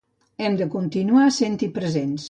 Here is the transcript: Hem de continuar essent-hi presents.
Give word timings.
Hem 0.45 0.55
de 0.61 0.67
continuar 0.77 1.27
essent-hi 1.29 1.73
presents. 1.79 2.19